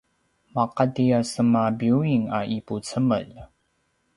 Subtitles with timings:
[0.53, 3.27] maqati a sema biyuing a ipucemel